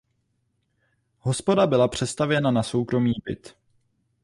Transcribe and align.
Hospoda 1.19 1.67
byla 1.67 1.87
přestavěna 1.87 2.51
na 2.51 2.63
soukromý 2.63 3.13
byt. 3.25 3.55